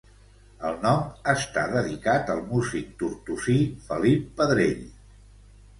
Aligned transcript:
El 0.69 0.77
nom 0.85 1.03
està 1.33 1.65
dedicat 1.75 2.33
al 2.37 2.41
músic 2.55 2.91
tortosí 3.05 3.61
Felip 3.91 4.27
Pedrell. 4.41 4.87